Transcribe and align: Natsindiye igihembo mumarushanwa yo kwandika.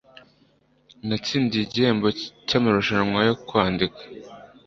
Natsindiye 1.07 1.63
igihembo 1.65 2.07
mumarushanwa 2.51 3.19
yo 3.27 3.35
kwandika. 3.47 4.01